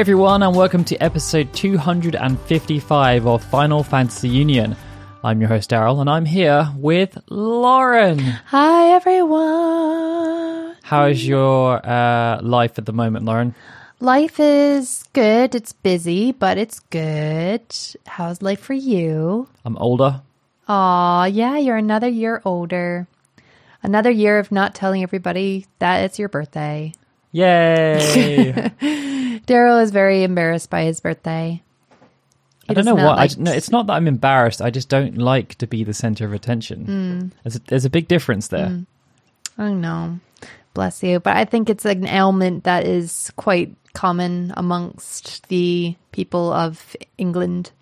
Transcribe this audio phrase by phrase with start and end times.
[0.00, 4.74] Hey everyone, and welcome to episode 255 of Final Fantasy Union.
[5.22, 8.18] I'm your host Daryl, and I'm here with Lauren.
[8.18, 10.74] Hi, everyone.
[10.82, 13.54] How is your uh, life at the moment, Lauren?
[14.00, 15.54] Life is good.
[15.54, 17.60] It's busy, but it's good.
[18.06, 19.48] How's life for you?
[19.66, 20.22] I'm older.
[20.66, 23.06] Aw, yeah, you're another year older.
[23.82, 26.94] Another year of not telling everybody that it's your birthday.
[27.32, 28.70] Yay!
[29.46, 31.62] Daryl is very embarrassed by his birthday.
[32.64, 33.18] He I don't know what.
[33.18, 34.60] I, like- no, it's not that I'm embarrassed.
[34.62, 36.84] I just don't like to be the center of attention.
[36.84, 37.28] Hmm.
[37.42, 38.68] There's, a, there's a big difference there.
[38.68, 38.82] Hmm.
[39.58, 40.20] I know.
[40.74, 41.20] Bless you.
[41.20, 47.72] But I think it's an ailment that is quite common amongst the people of England.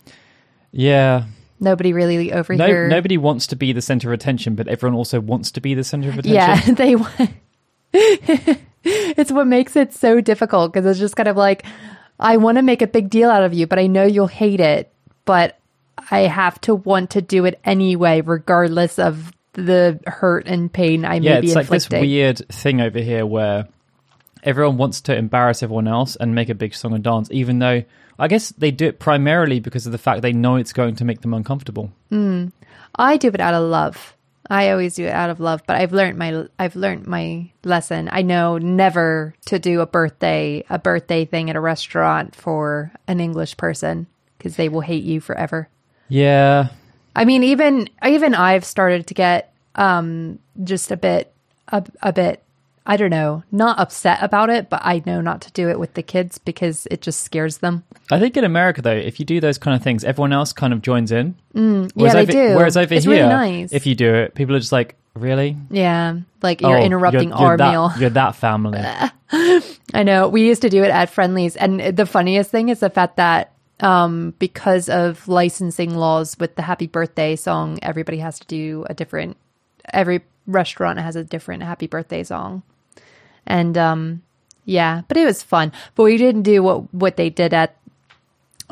[0.72, 1.24] Yeah.
[1.60, 2.88] Nobody really over No, here.
[2.88, 5.84] nobody wants to be the center of attention, but everyone also wants to be the
[5.84, 6.34] center of attention.
[6.34, 8.58] Yeah, they want.
[9.16, 11.64] it's what makes it so difficult because it's just kind of like,
[12.18, 14.60] I want to make a big deal out of you, but I know you'll hate
[14.60, 14.92] it,
[15.24, 15.58] but
[16.10, 21.16] I have to want to do it anyway, regardless of the hurt and pain I
[21.16, 21.76] yeah, may be inflicting.
[21.76, 23.68] it's like this weird thing over here where
[24.42, 27.82] everyone wants to embarrass everyone else and make a big song and dance, even though
[28.18, 31.04] I guess they do it primarily because of the fact they know it's going to
[31.04, 31.92] make them uncomfortable.
[32.10, 32.52] Mm.
[32.94, 34.14] I do it out of love.
[34.50, 38.08] I always do it out of love, but I've learned my I've learned my lesson.
[38.10, 43.20] I know never to do a birthday a birthday thing at a restaurant for an
[43.20, 45.68] English person because they will hate you forever.
[46.08, 46.68] Yeah,
[47.14, 51.32] I mean, even even I've started to get um just a bit
[51.68, 52.42] a, a bit
[52.90, 55.92] I don't know, not upset about it, but I know not to do it with
[55.92, 57.84] the kids because it just scares them.
[58.10, 60.72] I think in America though, if you do those kind of things, everyone else kind
[60.72, 61.34] of joins in.
[61.54, 62.56] Mm, yeah, they over, do.
[62.56, 63.72] Whereas over It's here, really nice.
[63.74, 65.56] if you do it, people are just like, "Really?
[65.70, 67.92] Yeah, like you're Oh, interrupting you're, you're our that, meal.
[67.98, 68.80] You're that family."
[69.30, 70.28] I know.
[70.28, 73.52] We used to do it at Friendly's, and the funniest thing is the fact that
[73.80, 78.94] um, because of licensing laws with the Happy Birthday song, everybody has to do a
[78.94, 79.36] different.
[79.92, 82.62] Every restaurant has a different Happy Birthday song,
[83.48, 84.22] and um,
[84.64, 85.72] yeah, but it was fun.
[85.96, 87.74] But we didn't do what what they did at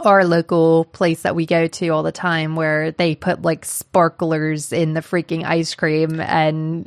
[0.04, 4.70] our local place that we go to all the time where they put like sparklers
[4.70, 6.84] in the freaking ice cream and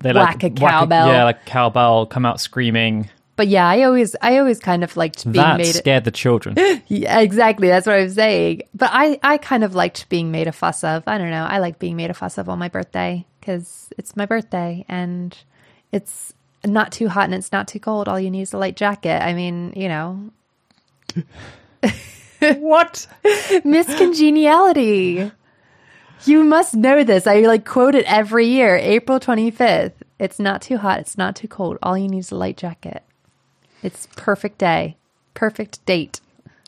[0.00, 1.06] They whack a whack cowbell.
[1.06, 3.08] yeah, like cowbell, come out screaming.
[3.36, 6.56] But yeah, I always I always kind of liked being That made scared the children.
[6.88, 7.68] Yeah, exactly.
[7.68, 8.62] That's what I'm saying.
[8.74, 11.04] But I I kind of liked being made a fuss of.
[11.06, 11.44] I don't know.
[11.44, 15.38] I like being made a fuss of on my birthday cuz it's my birthday and
[15.92, 18.08] it's not too hot and it's not too cold.
[18.08, 19.22] All you need is a light jacket.
[19.22, 20.30] I mean, you know,
[22.58, 23.06] what?
[23.64, 25.30] Miss Congeniality.
[26.24, 27.26] You must know this.
[27.26, 28.76] I like quote it every year.
[28.76, 29.92] April 25th.
[30.18, 31.00] It's not too hot.
[31.00, 31.78] It's not too cold.
[31.82, 33.02] All you need is a light jacket.
[33.82, 34.96] It's perfect day.
[35.34, 36.20] Perfect date.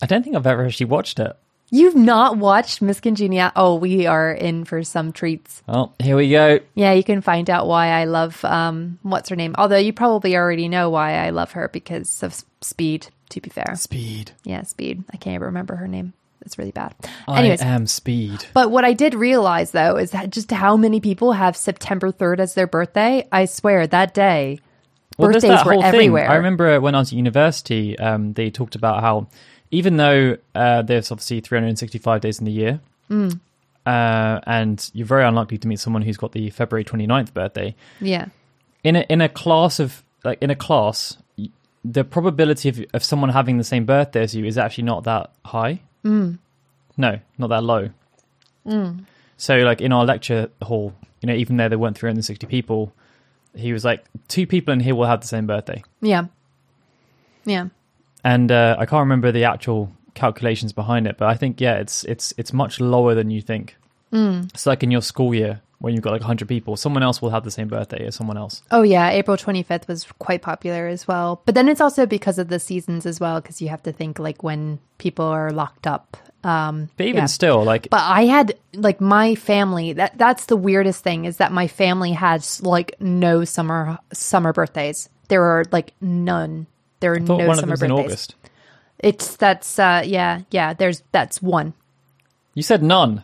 [0.03, 1.37] I don't think I've ever actually watched it.
[1.71, 3.55] You've not watched Miss Congeniality?
[3.57, 5.63] Oh, we are in for some treats.
[5.69, 6.61] Oh, here we go.
[6.75, 9.55] Yeah, you can find out why I love um what's her name.
[9.59, 13.75] Although you probably already know why I love her because of Speed, to be fair.
[13.77, 14.33] Speed.
[14.45, 15.05] Yeah, Speed.
[15.13, 16.13] I can't even remember her name.
[16.43, 16.95] It's really bad.
[17.27, 18.45] I Anyways, am speed.
[18.53, 22.39] but what I did realize though is that just how many people have September 3rd
[22.41, 23.27] as their birthday.
[23.33, 24.59] I swear that day
[25.17, 26.25] Well, birthdays were everywhere.
[26.25, 26.31] Thing.
[26.33, 29.29] I remember when I was at university, um, they talked about how
[29.75, 32.81] even though uh, there's obviously 365 days in the year,
[33.11, 33.39] Mm.
[33.85, 38.27] uh, and you're very unlikely to meet someone who's got the February 29th birthday, Yeah.
[38.83, 41.19] in a in a class of like in a class,
[41.85, 45.31] the probability of of someone having the same birthday as you is actually not that
[45.45, 45.81] high.
[46.05, 46.39] Mm.
[46.97, 47.91] No, not that low.
[49.37, 52.93] So, like in our lecture hall, you know, even though there weren't 360 people,
[53.55, 55.82] he was like, two people in here will have the same birthday.
[56.00, 56.26] Yeah.
[57.44, 57.67] Yeah.
[58.25, 62.05] And uh, I can't remember the actual calculations behind it, but I think yeah, it's
[62.05, 63.76] it's it's much lower than you think.
[64.12, 64.50] Mm.
[64.55, 67.31] It's like in your school year when you've got like hundred people, someone else will
[67.31, 68.62] have the same birthday as someone else.
[68.71, 71.43] Oh yeah, April 25th was quite popular as well.
[71.44, 74.19] But then it's also because of the seasons as well because you have to think
[74.19, 76.17] like when people are locked up.
[76.43, 77.26] Um But even yeah.
[77.26, 81.53] still, like But I had like my family that that's the weirdest thing is that
[81.53, 85.11] my family has like no summer summer birthdays.
[85.29, 86.67] There are like none.
[87.05, 87.91] There are no one of summer in birthdays.
[87.91, 88.35] August.
[88.99, 91.75] It's that's uh yeah, yeah, there's that's one.
[92.55, 93.23] You said none.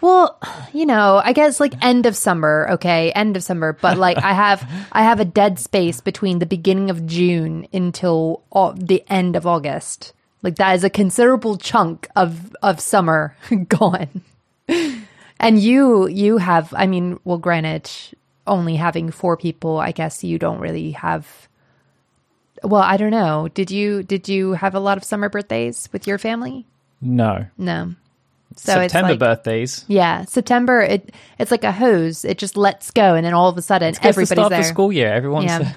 [0.00, 0.38] Well,
[0.72, 4.32] you know, I guess like end of summer, okay, end of summer, but like I
[4.32, 4.62] have
[4.92, 9.44] I have a dead space between the beginning of June until au- the end of
[9.44, 10.12] August.
[10.42, 13.34] Like that is a considerable chunk of of summer
[13.68, 14.22] gone.
[15.40, 17.90] And you you have I mean, well granted
[18.46, 21.48] only having four people, I guess you don't really have
[22.64, 23.48] well, I don't know.
[23.54, 26.66] Did you did you have a lot of summer birthdays with your family?
[27.00, 27.46] No.
[27.58, 27.94] No.
[28.56, 29.84] So September like birthdays.
[29.86, 30.80] yeah, September.
[30.80, 32.24] It it's like a hose.
[32.24, 34.50] It just lets go, and then all of a sudden, It's 'cause the everybody's start
[34.50, 34.58] there.
[34.60, 35.12] of the school year.
[35.12, 35.72] Everyone's Yeah.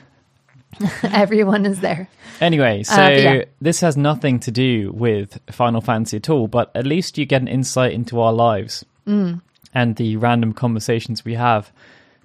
[1.03, 2.07] Everyone is there.
[2.39, 3.43] Anyway, so but yeah.
[3.59, 7.41] this has nothing to do with Final Fantasy at all, but at least you get
[7.41, 9.41] an insight into our lives Mm.
[9.73, 11.71] and the random conversations we have,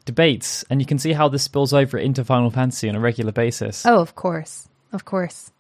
[0.05, 3.33] debates, and you can see how this spills over into Final Fantasy on a regular
[3.33, 3.85] basis.
[3.87, 5.51] Oh, of course, of course.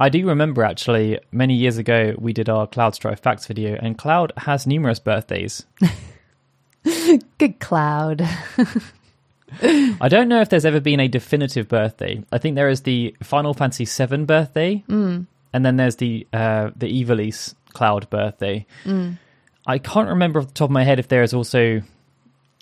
[0.00, 3.96] I do remember actually many years ago we did our Cloud Strife Facts video, and
[3.96, 5.64] Cloud has numerous birthdays.
[7.38, 8.22] Good cloud.
[9.62, 12.22] I don't know if there's ever been a definitive birthday.
[12.32, 15.26] I think there is the Final Fantasy VII birthday, Mm.
[15.52, 18.66] and then there's the uh, the Evilise Cloud birthday.
[18.84, 19.18] Mm.
[19.66, 21.82] I can't remember off the top of my head if there is also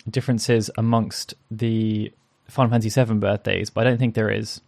[0.09, 2.11] differences amongst the
[2.47, 4.61] Final Fantasy VII birthdays, but I don't think there is.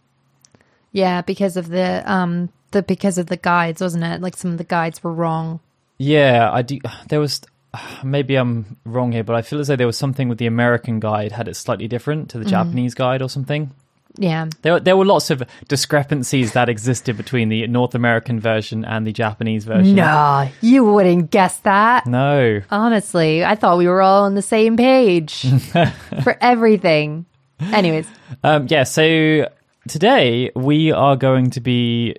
[0.92, 4.20] Yeah, because of the um the because of the guides, wasn't it?
[4.20, 5.60] Like some of the guides were wrong.
[5.98, 6.78] Yeah, I do.
[7.08, 7.40] There was
[8.04, 11.00] maybe I'm wrong here, but I feel as though there was something with the American
[11.00, 13.72] guide had it slightly different to the Japanese guide or something.
[14.16, 14.46] Yeah.
[14.62, 19.12] There, there were lots of discrepancies that existed between the North American version and the
[19.12, 19.96] Japanese version.
[19.96, 22.06] No, you wouldn't guess that.
[22.06, 22.60] No.
[22.70, 25.44] Honestly, I thought we were all on the same page
[26.22, 27.26] for everything.
[27.60, 28.06] Anyways,
[28.42, 29.48] Um, yeah, so
[29.88, 32.16] today we are going to be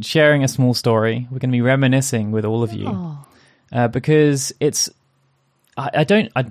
[0.00, 1.26] sharing a small story.
[1.30, 3.26] We're going to be reminiscing with all of you oh,
[3.72, 4.88] uh, because it's.
[5.76, 6.30] I, I don't.
[6.36, 6.44] I,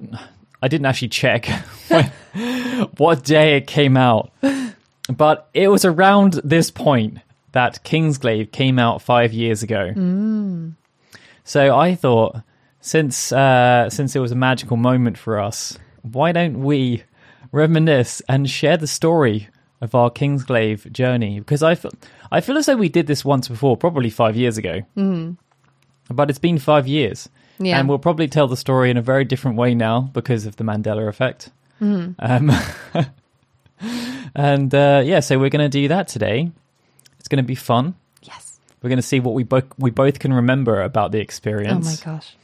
[0.61, 1.45] I didn't actually check
[1.87, 2.11] when,
[2.97, 4.31] what day it came out,
[5.09, 7.19] but it was around this point
[7.51, 9.93] that Kingsglaive came out five years ago.
[11.43, 12.37] So I thought,
[12.81, 17.03] since uh, since it was a magical moment for us, why don't we
[17.51, 19.49] reminisce and share the story
[19.81, 21.39] of our Kingsglaive journey?
[21.39, 21.91] Because I feel
[22.31, 24.81] I feel as though we did this once before, probably five years ago.
[24.95, 25.37] Mm.
[26.11, 27.29] But it's been five years,
[27.59, 27.79] Yeah.
[27.79, 30.63] and we'll probably tell the story in a very different way now because of the
[30.63, 31.49] Mandela effect.
[31.81, 32.51] Um,
[34.35, 36.51] and uh, yeah, so we're going to do that today.
[37.19, 37.95] It's going to be fun.
[38.21, 38.59] yes.
[38.81, 42.03] We're going to see what we both we both can remember about the experience.
[42.03, 42.35] Oh my gosh.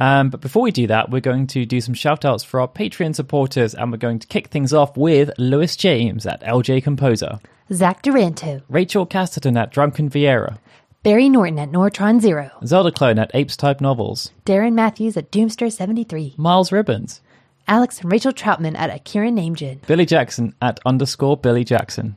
[0.00, 2.68] Um, but before we do that, we're going to do some shout outs for our
[2.68, 7.40] Patreon supporters, and we're going to kick things off with Lewis James at LJ Composer,
[7.72, 10.58] Zach Duranto, Rachel Casterton at Drunken Vieira,
[11.02, 16.38] Barry Norton at Nortron Zero, Zelda Clone at Apes Type Novels, Darren Matthews at Doomster73,
[16.38, 17.20] Miles Ribbons,
[17.68, 22.16] Alex and Rachel Troutman at Akira Namejin, Billy Jackson at underscore Billy Jackson,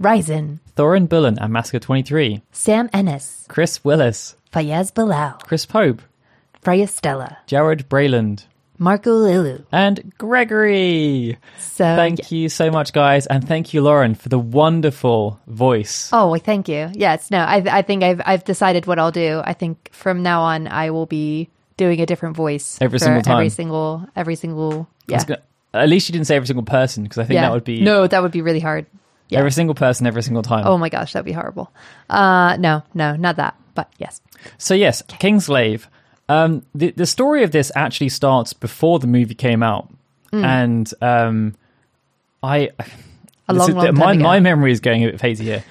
[0.00, 6.02] Ryzen, Thorin Bullen at Masker23, Sam Ennis, Chris Willis, Fayez Bilal, Chris Pope,
[6.62, 8.46] Freya Stella, Jared Brayland,
[8.78, 9.64] Marco Lilu.
[9.72, 11.38] and Gregory.
[11.58, 16.10] So Thank you so much, guys, and thank you, Lauren, for the wonderful voice.
[16.12, 16.90] Oh, thank you.
[16.94, 19.40] Yes, no, I, I think I've I've decided what I'll do.
[19.44, 23.34] I think from now on I will be doing a different voice Every single time.
[23.36, 24.88] Every single, every single.
[25.08, 25.42] Yeah, gonna-
[25.74, 27.42] at least you didn't say every single person, because I think yeah.
[27.42, 28.86] that would be no, that would be really hard.
[29.28, 29.40] Yeah.
[29.40, 30.64] every single person every single time.
[30.66, 31.72] Oh my gosh, that'd be horrible.
[32.08, 33.56] Uh, no, no, not that.
[33.74, 34.20] But yes,
[34.56, 35.86] So yes, Kingsglaive.
[36.28, 39.92] Um, the the story of this actually starts before the movie came out,
[40.32, 41.54] and um,
[42.42, 42.70] I
[43.48, 43.56] Mm.
[43.58, 44.22] Long, is- long my ago.
[44.22, 45.62] my memory is going a bit hazy here,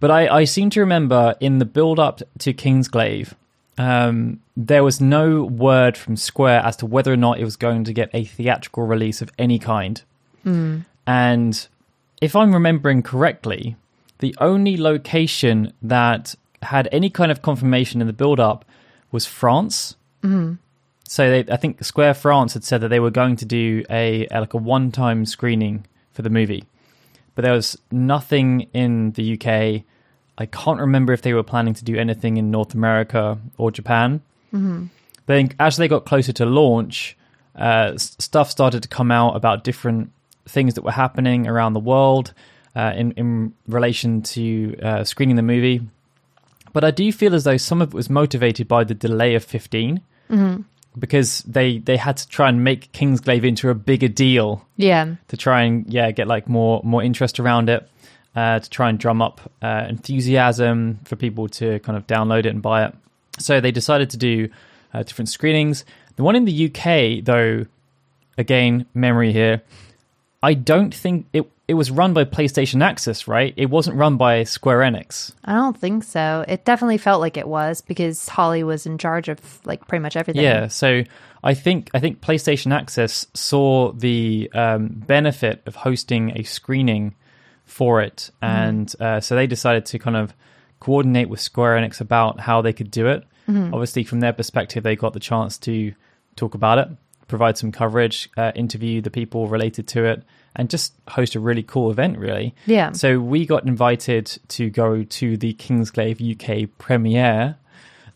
[0.00, 3.32] but I I seem to remember in the build up to Kingsglaive,
[3.78, 7.84] um, there was no word from Square as to whether or not it was going
[7.84, 10.02] to get a theatrical release of any kind,
[11.06, 11.66] and
[12.20, 13.76] if I'm remembering correctly,
[14.18, 18.64] the only location that had any kind of confirmation in the build up
[19.12, 19.96] was France.
[20.22, 20.54] Mm-hmm.
[21.06, 24.26] So they, I think Square France had said that they were going to do a,
[24.30, 26.64] a like a one time screening for the movie,
[27.34, 29.84] but there was nothing in the UK.
[30.36, 34.20] I can't remember if they were planning to do anything in North America or Japan.
[34.52, 34.86] Mm-hmm.
[35.26, 37.16] Then, as they got closer to launch,
[37.56, 40.10] uh, stuff started to come out about different
[40.46, 42.34] things that were happening around the world
[42.76, 45.80] uh, in in relation to uh, screening the movie.
[46.72, 49.44] But I do feel as though some of it was motivated by the delay of
[49.44, 50.02] 15
[50.98, 55.36] because they they had to try and make Kingsglaive into a bigger deal yeah, to
[55.36, 57.88] try and yeah get like more more interest around it
[58.34, 62.46] uh, to try and drum up uh, enthusiasm for people to kind of download it
[62.46, 62.94] and buy it.
[63.38, 64.48] So they decided to do
[64.92, 65.84] uh, different screenings.
[66.16, 67.66] The one in the UK, though,
[68.38, 69.62] again memory here.
[70.42, 73.54] I don't think it it was run by PlayStation Access, right?
[73.56, 75.32] It wasn't run by Square Enix.
[75.46, 76.44] I don't think so.
[76.46, 80.14] It definitely felt like it was because Holly was in charge of like pretty much
[80.14, 80.42] everything.
[80.42, 81.04] Yeah, so
[81.42, 87.14] I think I think PlayStation Access saw the um, benefit of hosting a screening
[87.64, 90.34] for it, and uh, so they decided to kind of
[90.80, 93.24] coordinate with Square Enix about how they could do it.
[93.74, 95.92] Obviously, from their perspective, they got the chance to
[96.36, 96.88] talk about it,
[97.28, 100.22] provide some coverage, uh, interview the people related to it,
[100.56, 102.18] and just host a really cool event.
[102.18, 102.92] Really, Yeah.
[102.92, 107.56] So we got invited to go to the Kingsglaive UK premiere,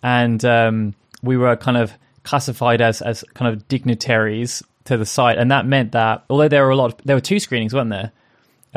[0.02, 5.38] and um, we were kind of classified as as kind of dignitaries to the site,
[5.38, 7.90] and that meant that although there were a lot, of, there were two screenings, weren't
[7.90, 8.12] there?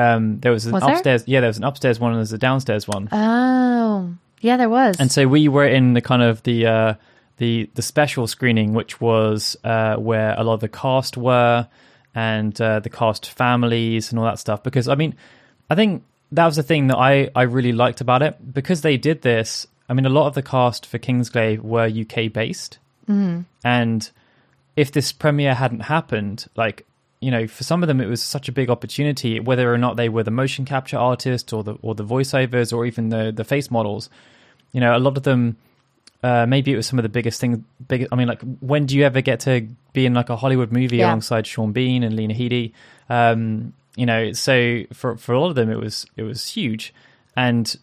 [0.02, 0.92] Um, there was an Was there?
[0.94, 4.70] upstairs, yeah, there was an upstairs one and there's a downstairs one, Oh, yeah, there
[4.70, 4.96] was.
[5.00, 6.94] and so we were in the kind of the uh,
[7.38, 11.68] the the special screening, which was uh, where a lot of the cast were
[12.16, 14.64] and uh, the cast families and all that stuff.
[14.64, 15.16] Because I mean,
[15.70, 18.98] I think that was the thing that I I really liked about it because they
[18.98, 19.68] did this.
[19.90, 22.80] I mean, a lot of the cast for Kingsglaive were UK based,
[23.64, 24.10] and
[24.78, 26.86] if this premiere hadn't happened, like
[27.22, 29.96] you know, for some of them it was such a big opportunity, whether or not
[29.96, 33.44] they were the motion capture artists or the or the voiceovers or even the the
[33.44, 34.10] face models.
[34.74, 35.58] You know, a lot of them.
[36.24, 37.58] Uh, maybe it was some of the biggest things.
[37.88, 40.72] Big, I mean, like when do you ever get to be in like a Hollywood
[40.72, 41.08] movie Yeah.
[41.08, 42.74] alongside Sean Bean and Lena Headey?
[43.10, 46.94] Um, you know, so for for a lot of them, it was it was huge.
[47.36, 47.76] And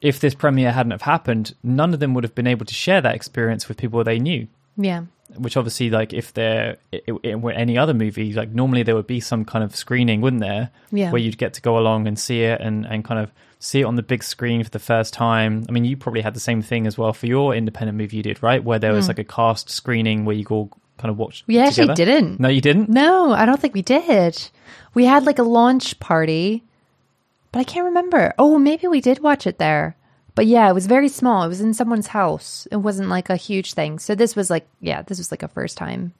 [0.00, 3.00] if this premiere hadn't have happened, none of them would have been able to share
[3.00, 5.02] that experience with people they knew yeah.
[5.36, 6.76] Which obviously like if there
[7.18, 10.70] were any other movie like normally there would be some kind of screening wouldn't there
[10.92, 11.10] Yeah.
[11.10, 13.84] where you'd get to go along and see it and and kind of see it
[13.84, 16.62] on the big screen for the first time i mean you probably had the same
[16.62, 19.10] thing as well for your independent movie you did right where there was hmm.
[19.10, 22.04] like a cast screening where you all kind of watched We actually together?
[22.12, 22.40] didn't.
[22.40, 24.50] no you didn't No, I don't think we did.
[24.94, 26.62] We had like a launch party,
[27.52, 28.32] but I can't remember.
[28.38, 29.95] Oh, maybe we did watch it there.
[30.36, 31.42] But yeah, it was very small.
[31.42, 32.68] It was in someone's house.
[32.70, 33.98] It wasn't like a huge thing.
[33.98, 36.12] So this was like, yeah, this was like a first time.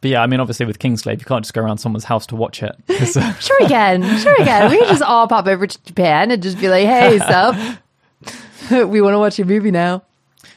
[0.00, 2.36] but yeah i mean obviously with kingsglaive you can't just go around someone's house to
[2.36, 2.74] watch it
[3.40, 4.70] Sure again, sure again.
[4.70, 7.56] We just all pop over to Japan and just be like, hey, sup?
[8.70, 10.02] we want to watch your movie now.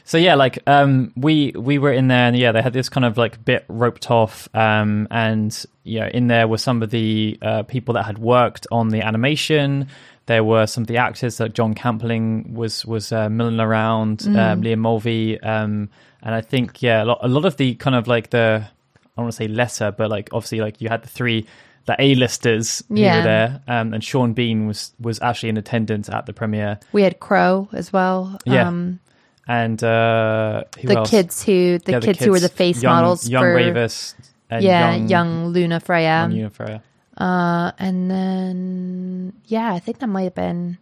[0.08, 3.04] So yeah, like um, we we were in there, and yeah, they had this kind
[3.04, 5.52] of like bit roped off, um, and
[5.84, 9.02] you know, in there were some of the uh, people that had worked on the
[9.02, 9.86] animation.
[10.24, 14.62] There were some of the actors, like John Campling was was uh, milling around, um,
[14.62, 15.90] Liam Mulvey, um,
[16.22, 19.00] and I think yeah, a lot, a lot of the kind of like the I
[19.14, 21.46] don't want to say lesser, but like obviously like you had the three
[21.84, 23.18] the A-listers who Yeah.
[23.18, 27.02] were there, um, and Sean Bean was was actually in attendance at the premiere, We
[27.02, 28.38] had Crowe as well.
[28.46, 28.66] Yeah.
[28.66, 29.00] Um,
[29.48, 31.10] and uh, who the else?
[31.10, 34.14] kids who the, Yeah, kids, who were the face young, models young for Ravus
[34.50, 36.02] and yeah, young, young, Lunafreya.
[36.04, 36.82] young Una Freya.
[37.16, 40.78] Uh, and then yeah, I think that might have been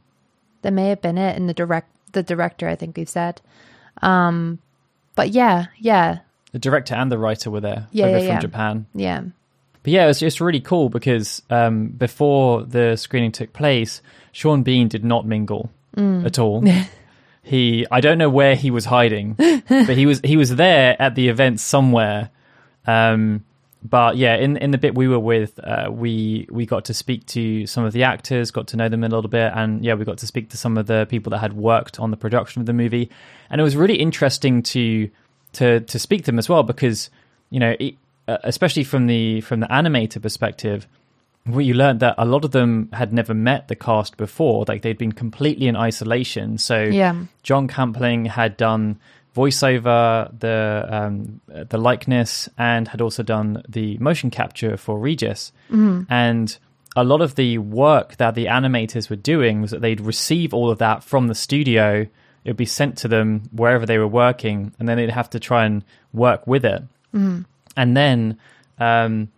[0.62, 1.36] that may have been it.
[1.36, 3.40] And the direct the director, I think we've said.
[4.02, 4.58] Um,
[5.14, 6.18] but yeah, yeah,
[6.52, 8.40] The director and the writer were there Yeah, over yeah, from yeah.
[8.40, 8.86] Japan.
[8.94, 9.22] yeah,
[9.82, 14.62] But yeah, it was just really cool because um, before the screening took place, Sean
[14.62, 16.26] Bean did not mingle Mm.
[16.26, 16.62] at all.
[17.46, 21.14] he, I don't know where he was hiding, but he was he was there at
[21.14, 22.30] the event somewhere.
[22.86, 23.44] Um,
[23.82, 27.24] but yeah, in in the bit we were with, uh, we we got to speak
[27.26, 30.04] to some of the actors, got to know them a little bit, and yeah, we
[30.04, 32.66] got to speak to some of the people that had worked on the production of
[32.66, 33.10] the movie,
[33.48, 35.08] and it was really interesting to
[35.52, 37.10] to to speak to them as well because
[37.50, 37.94] you know, it,
[38.28, 40.86] uh, especially from the from the animator perspective,
[41.46, 44.64] well, you learned that a lot of them had never met the cast before.
[44.66, 46.58] Like they'd been completely in isolation.
[46.58, 47.14] So Yeah.
[47.42, 48.98] John Campling had done
[49.34, 55.52] voiceover, the um, the likeness, and had also done the motion capture for Regis.
[56.08, 56.56] And
[56.96, 60.70] a lot of the work that the animators were doing was that they'd receive all
[60.70, 62.06] of that from the studio.
[62.44, 65.40] It would be sent to them wherever they were working, and then they'd have to
[65.40, 66.82] try and work with it.
[67.76, 68.38] And then,
[68.78, 69.28] um,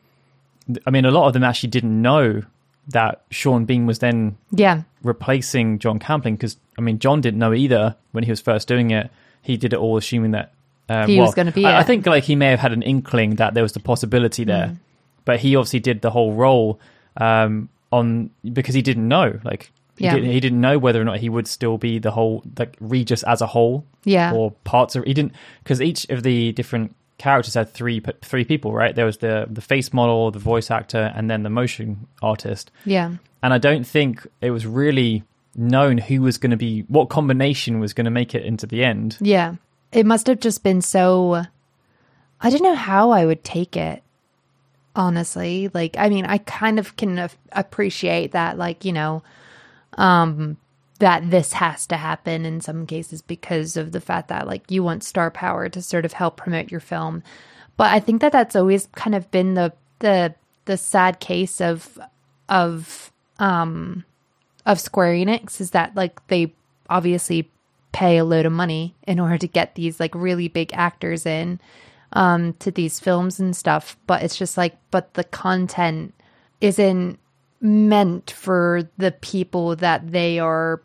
[0.87, 2.43] I mean, a lot of them actually didn't know
[2.89, 7.53] that Sean Bean was then yeah, replacing John Campling because I mean John didn't know
[7.55, 9.11] either when he was first doing it.
[9.43, 10.53] He did it all assuming that
[10.89, 13.37] um, He was gonna be I, I think like he may have had an inkling
[13.37, 14.77] that there was the possibility there, Mm.
[15.25, 16.81] but he obviously did the whole role
[17.19, 19.71] um, on because he didn't know like.
[19.97, 20.15] He, Yeah.
[20.15, 23.25] didn't, he didn't know whether or not he would still be the whole like Regis
[23.25, 25.33] as a whole yeah, or parts of he didn't
[25.65, 29.61] because each of the different characters had three three people right there was the the
[29.61, 34.27] face model the voice actor and then the motion artist yeah, and I don't think
[34.41, 38.35] it was really known who was going to be what combination was going to make
[38.35, 39.17] it into the end.
[39.21, 39.57] yeah.
[39.91, 41.45] It must have just been so.
[42.43, 44.03] I don't know how I would take it.
[44.95, 49.23] Honestly, like I mean, I kind of can af- appreciate that, like you know,
[49.95, 50.59] um,
[50.99, 54.83] that this has to happen in some cases because of the fact that like you
[54.83, 57.23] want star power to sort of help promote your film.
[57.77, 61.99] But I think that that's always kind of been the the the sad case of
[62.49, 64.05] of um
[64.67, 66.53] of Square Enix is that like they
[66.91, 67.51] obviously
[67.93, 71.61] pay a load of money in order to get these like really big actors in
[72.13, 76.13] um to these films and stuff, but it's just like but the content
[76.61, 77.19] isn't
[77.61, 80.81] meant for the people that they are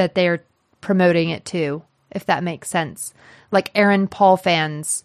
[0.00, 0.42] that they are
[0.80, 3.14] promoting it to, if that makes sense.
[3.50, 5.04] Like Aaron Paul fans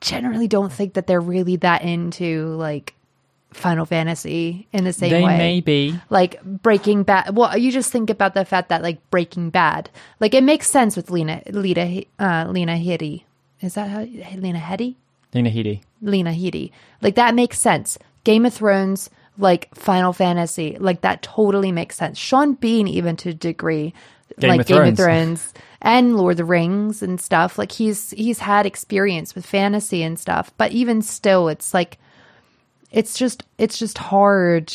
[0.00, 2.94] generally don't think that they're really that into like
[3.52, 5.18] Final Fantasy in the same way.
[5.18, 5.38] they way.
[5.38, 5.98] may be.
[6.10, 7.34] Like Breaking Bad.
[7.34, 10.96] Well, you just think about the fact that like Breaking Bad, like it makes sense
[10.96, 13.24] with Lena, Lena, uh, Lena Headey.
[13.60, 14.96] Is that how Lena Headey?
[15.32, 15.80] Lena Headey.
[16.02, 16.70] Lena Headey.
[17.00, 17.98] Like that makes sense.
[18.24, 22.18] Game of Thrones, like Final Fantasy, like that totally makes sense.
[22.18, 23.92] Sean Bean, even to a degree,
[24.38, 24.96] Game like of Game of Thrones.
[24.96, 27.58] Thrones and Lord of the Rings and stuff.
[27.58, 31.98] Like he's he's had experience with fantasy and stuff, but even still, it's like
[32.90, 34.72] it's just it's just hard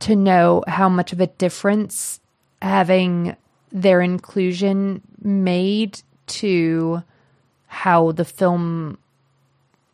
[0.00, 2.20] to know how much of a difference
[2.62, 3.36] having
[3.72, 7.02] their inclusion made to
[7.66, 8.98] how the film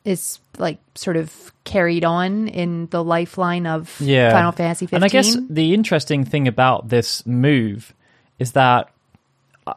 [0.05, 4.31] is like sort of carried on in the lifeline of Yeah.
[4.31, 4.97] Final Fantasy 15.
[4.97, 7.95] And I guess the interesting thing about this move
[8.39, 8.91] is that,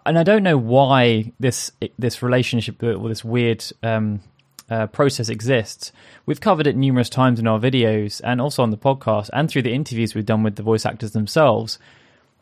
[0.05, 4.19] and I don't know why this this relationship or this weird um,
[4.69, 5.93] uh, process exists.
[6.25, 9.61] We've covered it numerous times in our videos and also on the podcast and through
[9.61, 11.79] the interviews we've done with the voice actors themselves.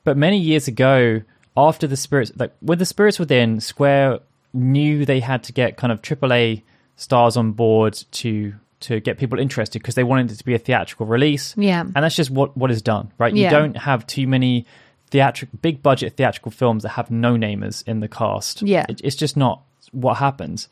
[0.04, 1.22] But many years ago,
[1.56, 4.20] after the spirits, like with the spirits within, Square
[4.54, 6.64] knew they had to get kind of AAA
[6.96, 10.60] stars on board to to get people interested because they wanted it to be a
[10.60, 11.56] theatrical release.
[11.58, 11.82] Yeah.
[11.82, 13.34] and that's just what what is done, right?
[13.34, 13.50] You Yeah.
[13.52, 14.66] don't have too many
[15.12, 18.62] theatric, big budget theatrical films that have no namers in the cast.
[18.62, 18.86] Yeah.
[18.90, 20.68] It- it's just not what happens.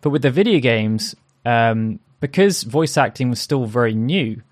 [0.00, 1.14] But with the video games,
[1.46, 4.42] um, because voice acting was still very new,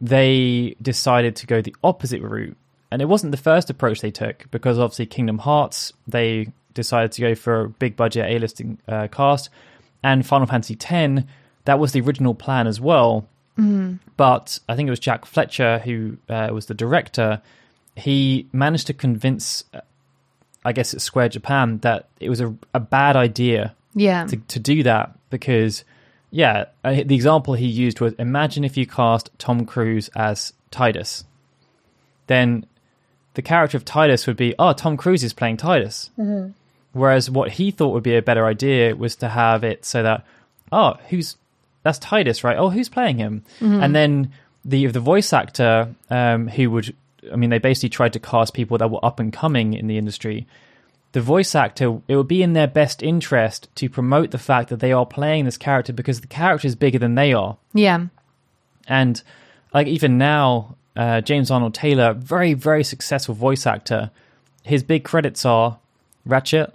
[0.00, 2.56] they decided to go the opposite route.
[2.90, 7.20] And it wasn't the first approach they took because obviously Kingdom Hearts, they decided to
[7.20, 9.50] go for a big budget A-listing uh, cast.
[10.04, 11.24] And Final Fantasy X,
[11.64, 13.26] that was the original plan as well.
[14.16, 17.42] But I think it was Jack Fletcher who uh, was the director.
[17.96, 19.80] He managed to convince, uh,
[20.64, 24.26] I guess it's Square Japan, that it was a, a bad idea yeah.
[24.26, 25.84] to, to do that because
[26.30, 31.24] yeah uh, the example he used was imagine if you cast tom cruise as tidus
[32.26, 32.66] then
[33.34, 36.10] the character of tidus would be oh tom cruise is playing tidus
[36.94, 40.24] whereas what he thought would be a better idea was to have it so that
[40.72, 41.36] oh who's
[41.82, 43.44] that's tidus right oh who's playing him
[43.82, 44.32] and then
[44.64, 46.94] the the voice actor um, who would
[47.32, 49.98] i mean they basically tried to cast people that were up and coming in the
[49.98, 50.46] industry
[51.14, 54.80] the voice actor, it would be in their best interest to promote the fact that
[54.80, 57.56] they are playing this character because the character is bigger than they are.
[57.72, 58.06] yeah.
[58.88, 59.22] And
[59.72, 64.10] like even now, uh, James Arnold Taylor, very very successful voice actor.
[64.64, 65.78] His big credits are
[66.26, 66.74] Ratchet,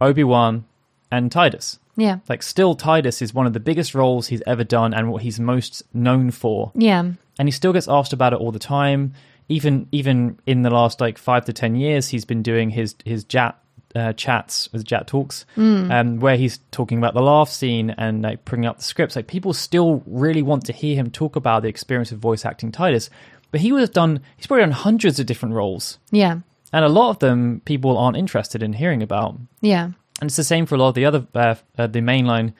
[0.00, 0.64] Obi Wan,
[1.10, 1.78] and Tidus.
[1.96, 2.18] Yeah.
[2.28, 5.40] Like still, Tidus is one of the biggest roles he's ever done and what he's
[5.40, 7.00] most known for Yeah.
[7.38, 9.14] and he still gets asked about it all the time.
[9.48, 13.22] Even even in the last like five to ten years, he's been doing his his
[13.24, 13.56] chat
[13.94, 18.44] uh, chats, his chat talks, um, where he's talking about the laugh scene and like
[18.44, 19.14] bringing up the scripts.
[19.16, 22.72] Like people still really want to hear him talk about the experience of voice acting
[22.72, 23.08] Tidus.
[23.52, 24.20] But he was done.
[24.36, 26.40] He's probably done hundreds of different roles, Yeah.
[26.72, 29.38] And a lot of them people aren't interested in hearing about.
[29.60, 29.84] Yeah.
[30.20, 32.54] And it's the same for a lot of the other uh, uh, the mainline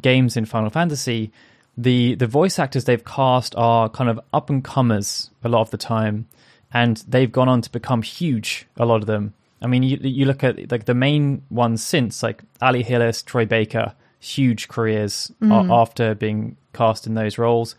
[0.00, 1.32] games in Final Fantasy.
[1.76, 5.70] The the voice actors they've cast are kind of up and comers a lot of
[5.70, 6.26] the time,
[6.72, 8.66] and they've gone on to become huge.
[8.76, 9.34] A lot of them.
[9.62, 13.44] I mean, you you look at like the main ones since like Ali Hillis, Troy
[13.46, 17.74] Baker, huge careers a- after being cast in those roles.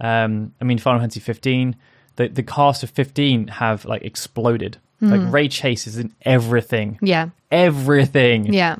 [0.00, 1.74] Um, I mean, Final Fantasy 15,
[2.16, 4.78] the the cast of 15 have like exploded.
[5.00, 5.30] Like hmm.
[5.30, 7.28] Ray Chase is in everything Yeah.
[7.50, 8.52] everything.
[8.52, 8.76] Yeah.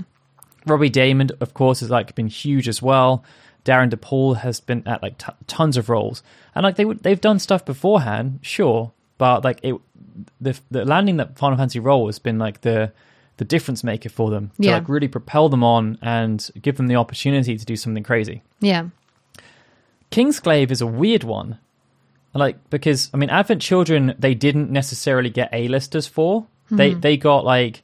[0.67, 3.23] Robbie Daymond, of course, has like been huge as well.
[3.65, 6.23] Darin De Paul has been at like t- tons of roles,
[6.55, 9.75] and like they would they've done stuff beforehand, sure, but like it,
[10.41, 12.93] the the landing that Final Fantasy role has been like the
[13.39, 14.75] the difference maker for them to Yeah.
[14.79, 18.43] like really propel them on and give them the opportunity to do something crazy.
[18.61, 18.87] Yeah.
[20.11, 21.59] Kingsglaive is a weird one.
[22.37, 26.47] Like because I mean Advent Children they didn't necessarily get A-listers for.
[26.71, 27.01] They Hmm.
[27.01, 27.83] they got like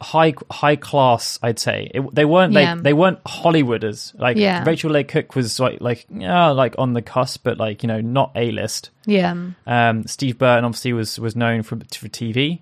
[0.00, 1.90] high high class I'd say.
[1.94, 2.74] It, they weren't Yeah.
[2.74, 4.18] they, they weren't Hollywooders.
[4.18, 4.62] Like Yeah.
[4.66, 8.00] Rachel Leigh Cook was like like yeah like on the cusp but like you know
[8.00, 8.90] not A-list.
[9.06, 9.34] Yeah.
[9.66, 12.60] Um, Steve Burton obviously was was known for for TV,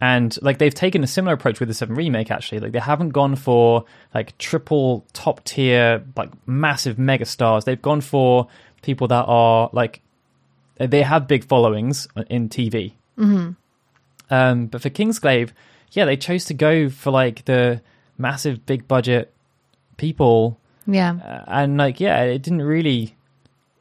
[0.00, 2.30] and like they've taken a similar approach with the Seven remake.
[2.30, 7.64] Actually, like they haven't gone for like triple top tier like massive mega stars.
[7.64, 8.48] They've gone for
[8.84, 10.00] people that are like
[10.76, 12.92] they have big followings in TV.
[13.18, 13.50] Mm-hmm.
[14.30, 15.50] Um, but for Kingsglaive,
[15.92, 17.80] yeah, they chose to go for like the
[18.18, 19.32] massive, big budget
[19.96, 21.14] people, Yeah.
[21.24, 23.16] uh, and like, yeah, it didn't really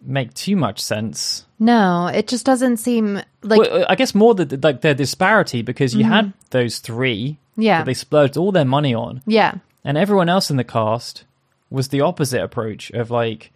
[0.01, 1.45] make too much sense.
[1.59, 5.95] No, it just doesn't seem like well, I guess more the like the disparity because
[5.95, 7.79] you had those three yeah.
[7.79, 9.55] that they splurged all their money on, yeah.
[9.83, 11.23] and everyone else in the cast
[11.69, 13.51] was the opposite approach of like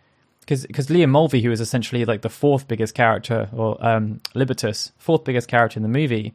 [0.48, 4.92] because because Liam Mulvey, who was essentially like the fourth biggest character, or um, Libertus,
[4.98, 6.34] fourth biggest character in the movie.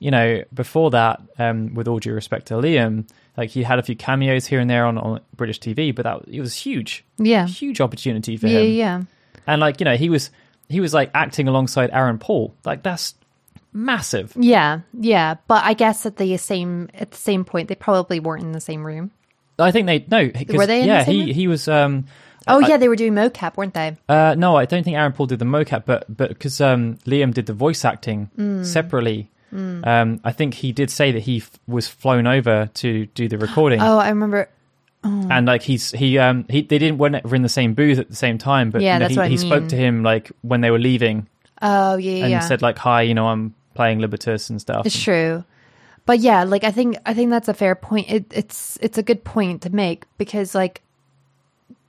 [0.00, 3.82] You know, before that, um, with all due respect to Liam, like he had a
[3.82, 7.46] few cameos here and there on, on British TV, but that it was huge, Yeah.
[7.48, 8.70] huge opportunity for Yeah, him.
[8.74, 9.02] yeah.
[9.48, 10.30] And like you know, he was
[10.68, 13.14] he was like acting alongside Aaron Paul, like that's
[13.72, 14.32] massive.
[14.36, 18.42] Yeah, yeah, but I guess at the same at the same point, they probably weren't
[18.44, 19.10] in the same room.
[19.58, 20.30] I think they no.
[20.56, 21.34] Were they in the yeah, same he room?
[21.34, 21.66] he was.
[21.68, 22.06] Um,
[22.48, 23.96] Oh I- yeah, they were doing mocap, weren't they?
[24.08, 27.32] uh, no, I don't think Aaron Paul did the mocap, but but because um, Liam
[27.34, 28.64] did the voice acting Mm.
[28.64, 29.30] separately.
[29.50, 33.38] Um, I think he did say that he f- was flown over to do the
[33.38, 34.50] recording, Oh, I remember.
[35.02, 38.16] and like he's he um he they didn't weren't in the same booth at the
[38.16, 40.30] same time, but Yeah, you know, that's he, what I he spoke to him like
[40.42, 41.28] when they were leaving
[41.62, 42.40] Oh yeah, and yeah.
[42.40, 44.84] said like hi, you know, I'm playing Libertus and stuff.
[44.86, 45.44] It's true.
[46.04, 48.10] But yeah, like I think I think that's a fair point.
[48.10, 50.82] It, it's it's a good point to make because like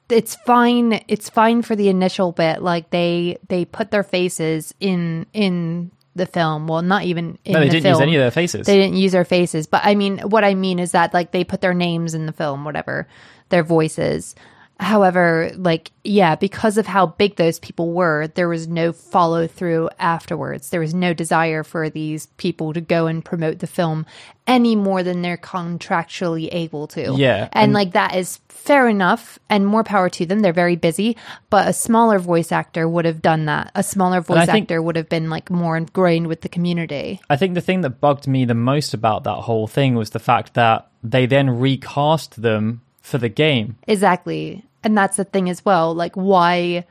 [0.09, 5.25] it's fine it's fine for the initial bit like they they put their faces in
[5.33, 6.67] in the film.
[6.67, 7.93] Well, not even in no, they the didn't film.
[7.95, 8.67] use any of their faces.
[8.67, 11.43] They didn't use their faces, but I mean, what I mean is that like they
[11.43, 13.07] put their names in the film, whatever,
[13.49, 14.35] their voices.
[14.79, 19.89] However, like, yeah, because of how big those people were, there was no follow through
[19.99, 20.69] afterwards.
[20.69, 24.05] There was no desire for these people to go and promote the film
[24.47, 27.13] any more than they're contractually able to.
[27.17, 30.39] Yeah, And, and- like, that is fair enough and more power to them.
[30.39, 31.17] They're very busy,
[31.49, 33.71] but a smaller voice actor would have done that.
[33.75, 37.19] A smaller voice think- actor would have been like more ingrained with the community.
[37.29, 40.19] I think the thing that bugged me the most about that whole thing was the
[40.19, 43.77] fact that they then recast them for the game.
[43.87, 44.65] Exactly.
[44.83, 45.93] And that's the thing as well.
[45.93, 46.85] Like why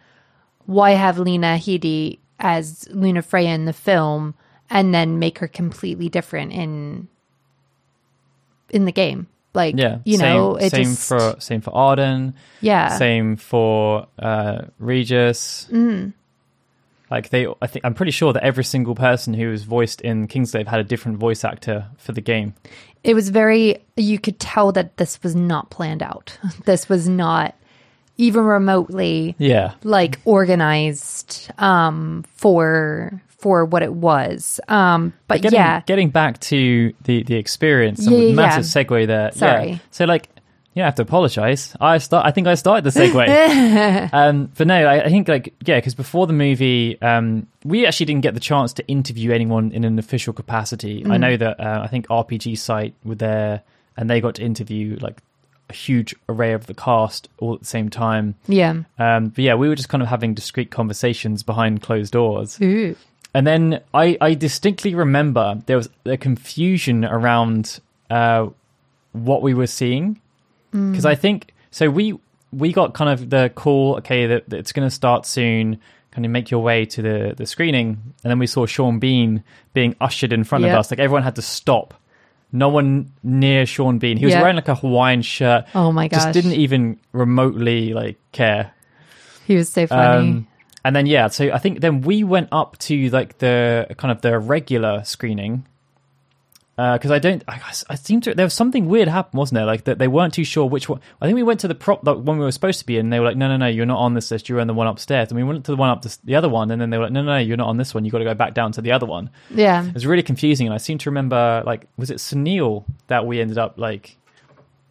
[0.66, 4.35] why have Lena Headey as Lunafreya in the film
[4.70, 7.09] and then make her completely different in
[8.70, 9.27] in the game?
[9.55, 12.35] Like Yeah, you same, know, same just for same for Ardyn.
[12.61, 12.88] yeah.
[12.98, 15.66] Same for uh, Regis.
[15.70, 16.12] Mm.
[17.11, 20.29] Like they, I think I'm pretty sure that every single person who was voiced in
[20.29, 22.55] Kingsglaive had a different voice actor for the game.
[23.03, 26.37] It was very you could tell that this was not planned out.
[26.66, 27.55] This was not
[28.18, 34.61] even remotely Yeah, like organized um for for what it was.
[34.68, 35.81] Um but getting, yeah.
[35.87, 38.85] getting back to the the experience, Yeah, yeah, massive yeah.
[38.85, 39.33] segue there.
[39.33, 39.70] Sorry.
[39.70, 39.78] Yeah.
[39.90, 40.28] So like,
[40.74, 41.74] you don't have to apologize.
[41.81, 42.26] I start.
[42.26, 44.12] I think I started the segue.
[44.12, 48.07] um, but no, I, I think like yeah, because before the movie, um, we actually
[48.07, 51.02] didn't get the chance to interview anyone in an official capacity.
[51.02, 51.12] Mm.
[51.12, 53.62] I know that uh, I think RPG site were there,
[53.96, 55.20] and they got to interview like
[55.68, 58.35] a huge array of the cast all at the same time.
[58.46, 58.83] Yeah.
[58.98, 62.61] Um, but yeah, we were just kind of having discreet conversations behind closed doors.
[62.61, 62.96] Ooh.
[63.35, 68.48] And then I, I distinctly remember there was a confusion around uh,
[69.12, 70.20] what we were seeing
[70.72, 71.90] because I think so.
[71.90, 72.18] We
[72.52, 75.81] we got kind of the call, okay, that, that it's going to start soon.
[76.11, 77.88] Kind of make your way to the the screening,
[78.24, 80.90] and then we saw Sean Bean being ushered in front of us.
[80.90, 81.94] Like everyone had to stop.
[82.52, 84.16] No one near Sean Bean.
[84.16, 84.40] He was Yeah.
[84.40, 85.66] wearing like a Hawaiian shirt.
[85.74, 86.22] Oh my gosh.
[86.24, 88.72] Just didn't even remotely like care.
[89.46, 90.28] He was so funny.
[90.28, 90.46] Um,
[90.84, 94.22] and then yeah, so I think then we went up to like the kind of
[94.22, 95.66] the regular screening
[96.78, 97.42] because I don't.
[97.48, 97.60] I,
[97.90, 99.66] I seem to there was something weird happened, wasn't there?
[99.66, 101.00] Like that they weren't too sure which one.
[101.20, 103.06] I think we went to the prop the one we were supposed to be in.
[103.06, 104.48] And they were like, no, no, no, you're not on this list.
[104.48, 105.28] You're on the one upstairs.
[105.30, 107.04] And we went to the one up to the other one, and then they were
[107.04, 108.04] like, no, no, no, you're not on this one.
[108.04, 109.30] You got to go back down to the other one.
[109.50, 109.84] yeah.
[109.84, 113.40] It was really confusing, and I seem to remember like was it Sunil that we
[113.40, 114.16] ended up like.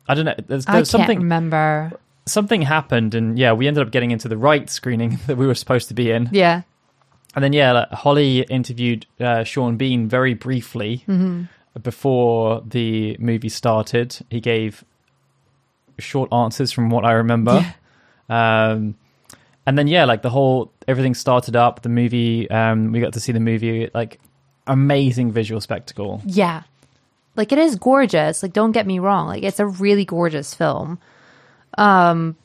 [0.10, 0.36] I don't know.
[0.45, 1.93] There's, I can't something remember.
[2.26, 5.56] something happened, and yeah, we ended up getting into the right screening that we were
[5.56, 6.28] supposed to be in.
[6.34, 6.63] Yeah.
[7.36, 11.06] And then yeah, like, Holly interviewed uh, Sean Bean very briefly
[11.84, 14.18] before the movie started.
[14.30, 14.84] He gave
[16.00, 17.74] short answers from what I remember.
[18.30, 18.96] Um,
[19.66, 21.82] and then yeah, like the whole everything started up.
[21.82, 23.90] The movie, um, we got to see the movie.
[23.94, 24.20] Like
[24.68, 26.22] amazing visual spectacle.
[26.26, 26.63] Yeah.
[27.36, 28.44] Like it is gorgeous.
[28.44, 29.28] Like don't get me wrong.
[29.28, 31.00] Like it's a really gorgeous film.
[31.78, 32.36] Um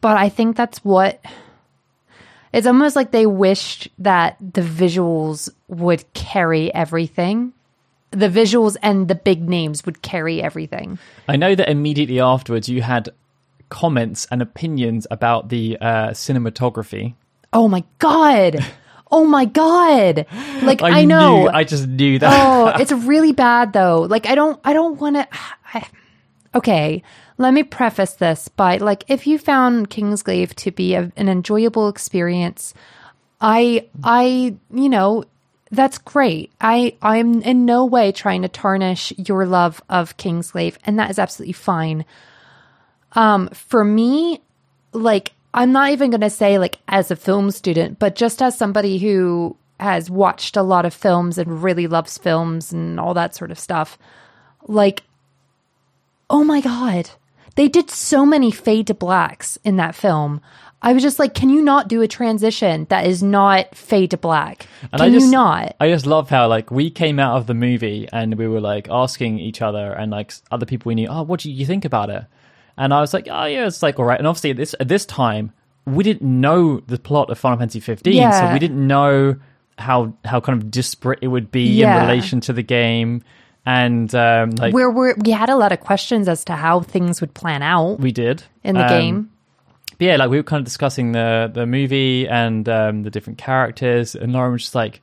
[0.00, 1.24] but I think that's what
[2.52, 7.52] it's almost like they wished that the visuals would carry everything.
[8.10, 10.98] The visuals and the big names would carry everything.
[11.28, 13.10] I know that immediately afterwards you had
[13.68, 17.14] comments and opinions about the uh, cinematography.
[17.52, 18.64] Oh my god.
[19.10, 20.26] Oh my god!
[20.60, 21.44] Like I, I know.
[21.44, 22.30] Knew, I just knew that.
[22.30, 24.02] oh, it's really bad though.
[24.02, 25.26] Like I don't I don't want to
[26.54, 27.02] Okay,
[27.36, 31.88] let me preface this by like if you found Kingsglaive to be a, an enjoyable
[31.88, 32.74] experience,
[33.40, 35.24] I I you know,
[35.70, 36.52] that's great.
[36.60, 41.18] I I'm in no way trying to tarnish your love of Kingsglaive and that is
[41.18, 42.04] absolutely fine.
[43.12, 44.40] Um for me,
[44.92, 48.56] like I'm not even going to say like as a film student, but just as
[48.56, 53.34] somebody who has watched a lot of films and really loves films and all that
[53.34, 53.98] sort of stuff.
[54.66, 55.02] Like,
[56.28, 57.10] oh my God,
[57.54, 60.40] they did so many fade to blacks in that film.
[60.80, 64.16] I was just like, can you not do a transition that is not fade to
[64.16, 64.66] black?
[64.82, 65.74] And Can I just, you not?
[65.80, 68.88] I just love how like we came out of the movie and we were like
[68.88, 72.10] asking each other and like other people we knew, oh, what do you think about
[72.10, 72.24] it?
[72.76, 74.18] And I was like, oh yeah, it's like all right.
[74.18, 75.52] And obviously at this at this time
[75.84, 79.36] we didn't know the plot of Final Fantasy 15, so we didn't know
[79.78, 82.02] how how kind of disparate it would be Yeah.
[82.02, 83.22] in relation to the game.
[83.66, 87.20] And um, like Where we're, we had a lot of questions as to how things
[87.20, 89.30] would plan out we did in the Um, game.
[89.98, 93.38] But yeah, like we were kind of discussing the the movie and um, the different
[93.38, 95.00] characters, and Lauren was just like,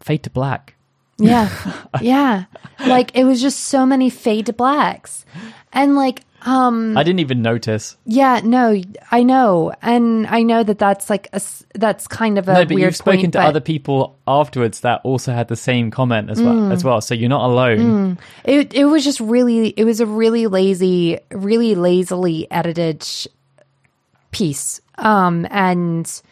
[0.00, 0.74] "Fade to black."
[1.18, 1.48] Yeah.
[2.00, 2.44] yeah.
[2.80, 5.24] Like it was just so many fade to blacks.
[5.72, 7.96] And like, um, I didn't even notice.
[8.04, 9.72] yeah, no, I know.
[9.80, 11.40] And I know that that's like, a
[11.74, 14.80] that's kind of a no, but weird you've spoken point, to but other people afterwards
[14.80, 16.54] that also had the same comment as well.
[16.54, 16.72] Mm.
[16.72, 18.18] As well, so you're not alone.
[18.44, 23.06] it, it was just really, it was a really lazy, really lazily edited
[24.32, 24.80] piece.
[24.98, 26.22] Um, and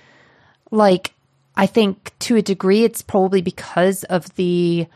[0.70, 1.12] like,
[1.57, 4.87] I think to a degree, it's probably because of the,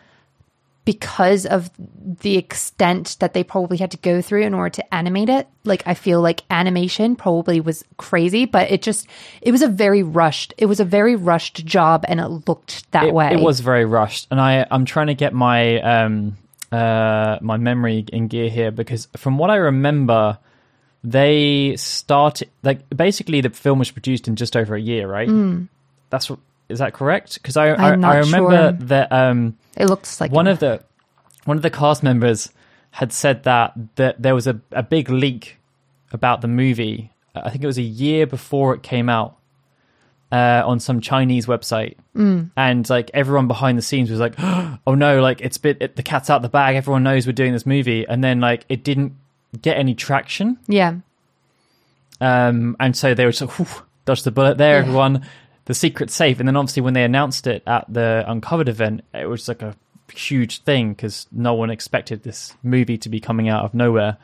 [0.84, 5.28] because of the extent that they probably had to go through in order to animate
[5.30, 5.48] it.
[5.64, 9.06] Like I feel like animation probably was crazy, but it just
[9.40, 10.52] it was a very rushed.
[10.58, 13.30] It was a very rushed job and it looked that It, way.
[13.32, 16.36] it was very rushed, and I I'm trying to get my um
[16.70, 20.38] uh my memory in gear here because from what I remember,
[21.02, 25.28] they started like basically the film was produced in just over a year, right?
[26.10, 27.34] That's what is that correct?
[27.34, 28.72] Because I I, I remember sure.
[28.72, 29.56] that um.
[29.76, 30.82] It looks like one of the
[31.44, 32.50] one of the cast members
[32.92, 35.58] had said that that there was a, a big leak
[36.12, 37.10] about the movie.
[37.34, 39.36] I think it was a year before it came out
[40.30, 42.50] uh, on some Chinese website, mm.
[42.56, 45.20] and like everyone behind the scenes was like, "Oh no!
[45.20, 46.76] Like it's bit it, the cat's out the bag.
[46.76, 49.14] Everyone knows we're doing this movie," and then like it didn't
[49.60, 50.96] get any traction, yeah.
[52.20, 55.26] um, and so they were just like, "Whew, dodge the bullet there, everyone.
[55.66, 56.38] The secret safe.
[56.38, 59.74] And then obviously when they announced it at the Uncovered event, it was like a
[60.12, 64.18] huge thing because no one expected this movie to be coming out of nowhere.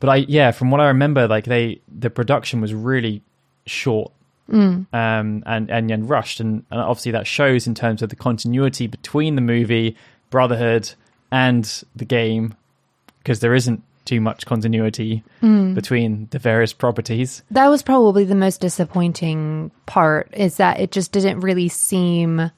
[0.00, 3.22] But I, yeah, from what I remember, like they, the production was really
[3.66, 4.12] short.
[4.50, 4.86] Um,
[5.46, 9.34] and, and and rushed, and, and obviously that shows in terms of the continuity between
[9.34, 9.94] the movie
[10.30, 10.94] Brotherhood
[11.30, 11.64] and
[11.94, 12.54] the game,
[13.18, 17.42] because there isn't too much continuity between the various properties.
[17.50, 22.50] That was probably the most disappointing part is that it just didn't really seem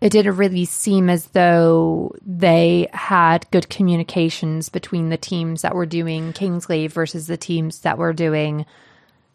[0.00, 5.84] it didn't really seem as though they had good communications between the teams that were
[5.86, 8.64] doing Kingsglaive versus the teams that were doing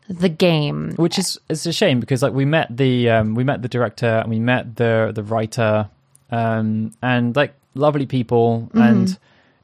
[0.09, 0.91] the game.
[0.97, 4.07] which is it's a shame because like we met the um, we met the director
[4.07, 5.87] and we met the the writer
[6.31, 9.17] um, and like lovely people and i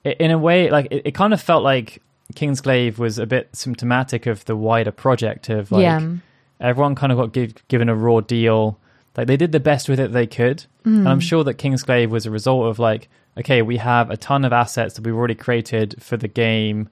[0.04, 2.02] in a way like it, it kind of felt like
[2.36, 6.16] Kingsglaive was a bit symptomatic of the wider project of like Yeah.
[6.60, 8.78] everyone kind of got give, given a raw deal.
[9.18, 10.66] Like they did the best with it they could.
[10.86, 14.44] And i'm sure that kingsglaive was a result of like okay we have a ton
[14.46, 16.90] of assets that we've already created for the game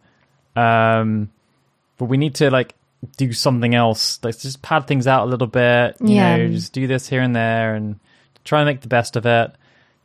[0.55, 1.29] um
[1.97, 2.75] but we need to like
[3.17, 4.19] do something else.
[4.23, 6.37] Let's just pad things out a little bit you Yeah.
[6.37, 7.99] know just do this here and there and
[8.45, 9.51] try and make the best of it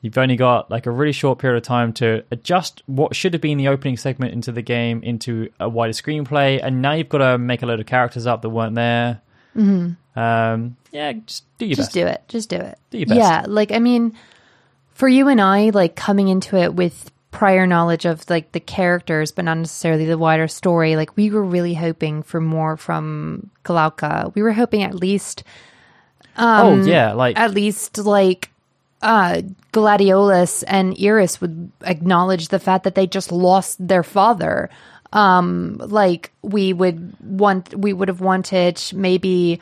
[0.04, 3.40] you've only got like a really short period of time to adjust what should have
[3.40, 7.18] been the opening segment into the game into a wider screenplay and now you've got
[7.18, 9.20] to make a load of characters up that weren't there
[10.16, 11.94] um, yeah, just do your just best.
[11.94, 12.22] do it.
[12.28, 12.78] Just do it.
[12.90, 13.18] Do your best.
[13.18, 14.14] Yeah, like I mean,
[14.92, 19.32] for you and I, like coming into it with prior knowledge of like the characters,
[19.32, 20.96] but not necessarily the wider story.
[20.96, 24.34] Like we were really hoping for more from Glauca.
[24.34, 25.42] We were hoping at least,
[26.36, 28.50] oh yeah, like at least like
[29.04, 34.70] uh Gladiolus and Iris would acknowledge the fact that they just lost their father.
[35.12, 39.60] Um like we would want we would have wanted maybe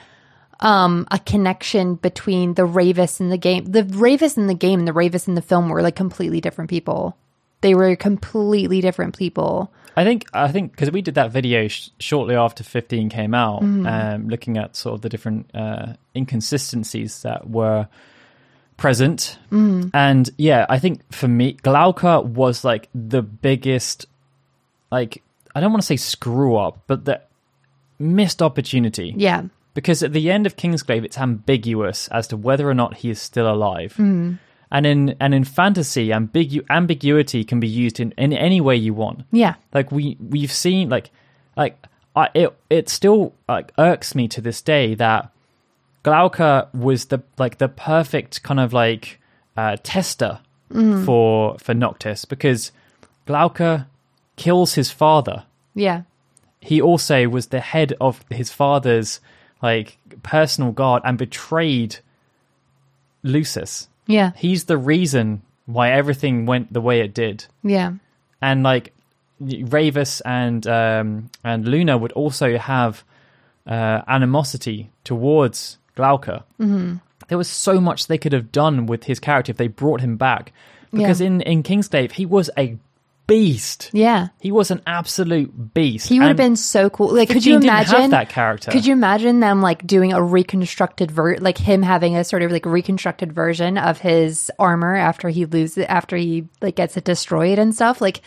[0.61, 3.65] um a connection between the Ravus and the game.
[3.65, 6.71] The Ravus in the game and the Ravus in the film were like completely different
[6.71, 7.17] people.
[7.63, 9.73] They were completely different people.
[9.97, 13.63] I think I think because we did that video sh- shortly after 15 came out,
[13.63, 13.87] Mm.
[14.15, 17.89] um, looking at sort of the different uh, inconsistencies that were
[18.77, 19.91] present, Mm.
[19.95, 24.07] and yeah, I think for me, Glauca was like the biggest,
[24.91, 25.23] like
[25.55, 27.21] I don't want to say screw up, but the
[27.99, 29.43] missed opportunity Yeah.
[29.75, 33.21] because at the end of Kingsglaive, it's ambiguous as to whether or not he is
[33.21, 33.95] still alive.
[33.99, 38.95] And in and in fantasy, ambigu- ambiguity can be used in, in any way you
[38.95, 39.55] want Yeah.
[39.75, 41.11] like we we've seen like
[41.57, 41.77] like
[42.17, 45.31] I, it it still like irks me to this day that
[46.05, 49.21] Glauca was the like the perfect kind of like
[49.57, 50.41] uh, tester
[51.05, 52.73] for for Noctis because
[53.27, 53.87] Glauca
[54.37, 55.45] kills his father.
[55.75, 56.03] Yeah.
[56.61, 59.21] He also was the head of his father's
[59.63, 61.97] like personal guard and betrayed
[63.23, 63.89] Lucis.
[64.07, 64.33] Yeah.
[64.37, 67.93] He's the reason why everything went the way it did Yeah.
[68.41, 68.93] and like
[69.41, 73.05] Ravus and um, and Luna would also have
[73.67, 76.45] uh, animosity towards Glauca.
[76.61, 76.97] Mm-hmm.
[77.29, 80.17] There was so much they could have done with his character if they brought him
[80.17, 80.53] back.
[80.93, 81.27] Because Yeah.
[81.29, 82.77] in in Kingsglaive, he was a
[83.27, 83.89] beast.
[83.93, 84.29] Yeah.
[84.41, 86.09] He was an absolute beast.
[86.09, 87.15] He would have been so cool.
[87.15, 88.71] Like, could you 15 didn't have imagine that character?
[88.71, 92.51] Could you imagine them like doing a reconstructed ver like him having a sort of
[92.51, 97.59] like reconstructed version of his armor after he loses after he like gets it destroyed
[97.59, 98.01] and stuff?
[98.01, 98.21] Like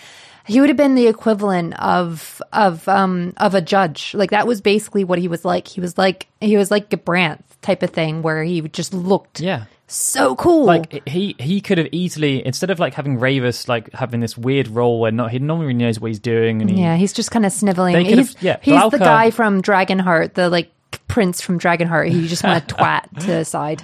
[0.47, 4.13] he would have been the equivalent of of um of a judge.
[4.13, 5.67] Like that was basically what he was like.
[5.67, 9.65] He was like he was like Gabranth type of thing where he just looked Yeah.
[9.87, 10.65] so cool.
[10.65, 14.67] Like he he could have easily instead of like having Ravus like having this weird
[14.67, 17.45] role where not he normally knows what he's doing and he, yeah, he's just kind
[17.45, 18.05] of sniveling.
[18.05, 20.71] He's, yeah, he's the guy from Dragonheart, the like
[21.07, 22.09] prince from Dragonheart.
[22.09, 23.83] He just want to twat to the side.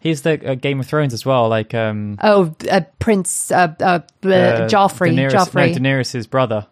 [0.00, 1.48] He's the uh, Game of Thrones as well.
[1.48, 5.14] Like um, Oh, uh, Prince uh, uh, uh, Joffrey.
[5.14, 5.80] Daenerys, Joffrey.
[5.80, 6.66] no, Daenerys' brother.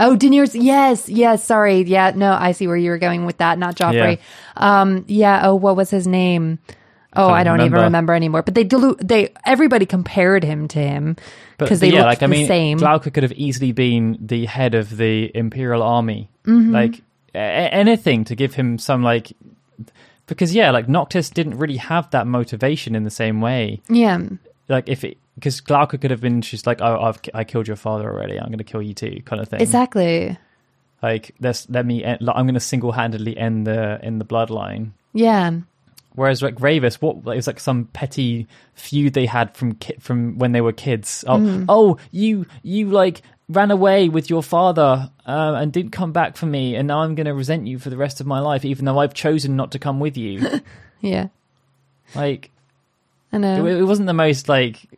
[0.00, 0.56] oh, Daenerys.
[0.60, 1.44] Yes, yes.
[1.44, 1.82] Sorry.
[1.82, 3.58] Yeah, no, I see where you were going with that.
[3.58, 4.18] Not Joffrey.
[4.56, 5.42] Um, yeah.
[5.44, 6.58] Oh, what was his name?
[7.16, 7.84] Oh, I don't even remember.
[7.84, 8.42] remember anymore.
[8.42, 8.98] But they dilute.
[9.06, 11.14] They everybody compared him to him
[11.58, 12.78] because they yeah, looked like I the mean, same.
[12.80, 16.72] Glauca could have easily been the head of the Imperial Army, Mm-hmm.
[16.72, 19.32] like a- anything to give him some like.
[20.26, 23.82] Because yeah, like Noctis didn't really have that motivation in the same way.
[23.88, 24.18] yeah.
[24.68, 27.76] Like if it, because Glauca could have been, she's like, oh, I've I killed your
[27.76, 28.38] father already.
[28.40, 29.60] I'm going to kill you too, kind of thing.
[29.60, 30.38] Exactly.
[31.02, 32.02] Like let's let me.
[32.02, 34.92] End, like, I'm going to single handedly end the in the bloodline.
[35.12, 35.50] Yeah.
[36.14, 39.96] Whereas like Ravus, what like, it was like some petty feud they had from ki-
[40.00, 41.24] from when they were kids.
[41.26, 41.66] Oh, Mm.
[41.68, 46.46] oh, you you like ran away with your father uh, and didn't come back for
[46.46, 48.84] me, and now I'm going to resent you for the rest of my life, even
[48.84, 50.42] though I've chosen not to come with you.
[51.00, 51.28] Yeah.
[52.14, 52.50] like
[53.30, 53.66] I know.
[53.66, 54.88] it wasn't the most like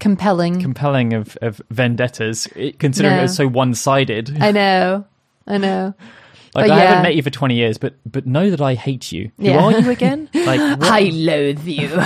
[0.00, 0.60] Compelling.
[0.60, 3.20] compelling of of vendettas, it, considering No.
[3.20, 4.36] it was so one sided.
[4.38, 5.06] I know.
[5.46, 5.94] I know.
[6.54, 9.12] Like but I haven't met you for twenty years, but but know that I hate
[9.12, 9.30] you.
[9.38, 9.64] Who Yeah.
[9.64, 10.28] are you again?
[10.34, 10.82] Like what?
[10.90, 11.98] I loathe you.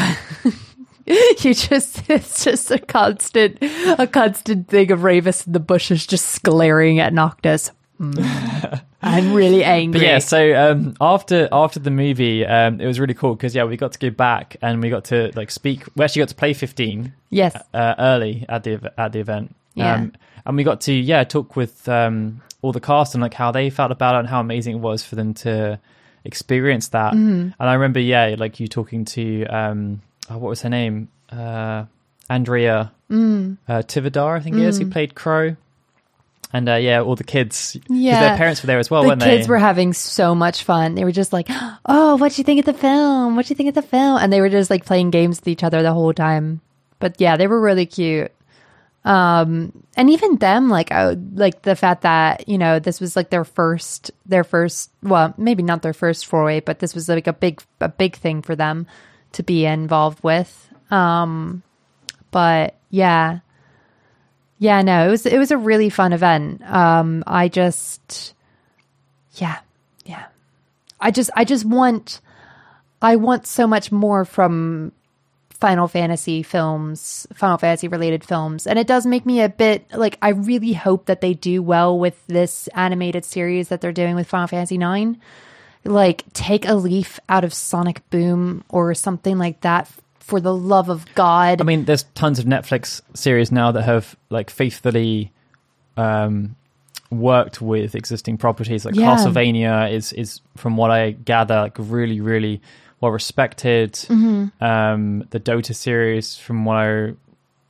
[1.40, 6.42] you just it's just a constant a constant thing of Ravus in the bushes just
[6.42, 7.70] glaring at Noctis.
[8.00, 8.82] Mm.
[9.02, 10.00] I'm really angry.
[10.00, 13.64] But yeah, so um, after after the movie, um, it was really cool because yeah,
[13.64, 15.84] we got to go back and we got to like speak.
[15.96, 17.56] We actually got to play fifteen yes.
[17.72, 19.94] uh, early at the at the event, Yeah.
[19.94, 20.12] um,
[20.44, 23.70] and we got to yeah talk with um, all the cast and like how they
[23.70, 25.80] felt about it and how amazing it was for them to
[26.24, 27.14] experience that.
[27.14, 27.50] Mm-hmm.
[27.58, 31.84] And I remember yeah, like you talking to um, oh, what was her name, uh,
[32.30, 33.56] Andrea Mm.
[33.66, 35.56] uh, Tivadar, I think it is, who played Crowe.
[36.52, 38.20] And uh, yeah, all the kids, Yeah.
[38.20, 39.50] their parents were there as well, the weren't kids they?
[39.50, 40.94] were having so much fun.
[40.94, 41.46] They were just like,
[41.86, 43.36] "Oh, what do you think of the film?
[43.36, 45.48] What do you think of the film?" And they were just like playing games with
[45.48, 46.60] each other the whole time.
[47.00, 48.32] But yeah, they were really cute.
[49.04, 53.30] Um, and even them, like, uh, like the fact that you know this was like
[53.30, 57.32] their first, their first, well, maybe not their first foray, but this was like a
[57.32, 58.86] big, a big thing for them
[59.32, 60.68] to be involved with.
[60.90, 61.62] Um,
[62.30, 63.40] but yeah,
[64.58, 66.62] yeah, no, it was it was a really fun event.
[66.68, 68.34] Um, I just,
[69.34, 69.58] yeah,
[70.04, 70.26] yeah,
[71.00, 72.20] I just I just want
[73.00, 74.92] I want so much more from
[75.50, 80.18] Final Fantasy films, Final Fantasy related films, and it does make me a bit like
[80.22, 84.26] I really hope that they do well with this animated series that they're doing with
[84.26, 85.20] Final Fantasy Nine.
[85.84, 89.90] Like, take a leaf out of Sonic Boom or something like that.
[90.18, 94.14] For the love of God, I mean, there's tons of Netflix series now that have
[94.28, 95.32] like faithfully
[95.96, 96.54] um,
[97.10, 98.84] worked with existing properties.
[98.84, 99.16] Like Yeah.
[99.16, 102.60] Castlevania is is from what I gather, like really really
[103.00, 103.92] well respected.
[103.94, 104.62] Mm-hmm.
[104.62, 107.14] Um, the Dota series, from what I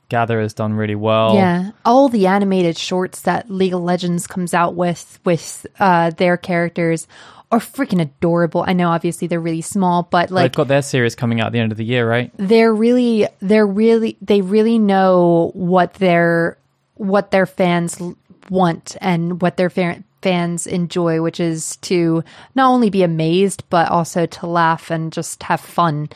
[0.09, 1.35] Gather has done really well.
[1.35, 6.35] Yeah, all the animated shorts that League of Legends comes out with with uh, their
[6.35, 7.07] characters
[7.51, 8.63] are freaking adorable.
[8.65, 11.53] I know, obviously, they're really small, but like They've got their series coming out at
[11.53, 12.31] the end of the year, right?
[12.37, 16.57] they're really they're really they really know what their
[16.95, 18.01] what their fans
[18.49, 22.23] want and what their fa- fans enjoy which is to
[22.55, 26.09] not only be amazed but also to laugh and just have fun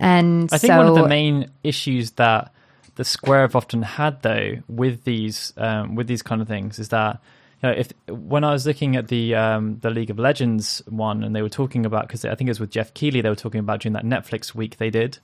[0.00, 2.52] and I think so one of the main issues that
[2.96, 6.90] the Square have often had, though, with these um, with these kind of things, is
[6.90, 7.20] that
[7.64, 11.34] know, if when I was looking at the um, the League of Legends one, and
[11.34, 13.60] they were talking about because I think it was with Geoff Keighley, they were talking
[13.60, 15.18] about during that Netflix week they did.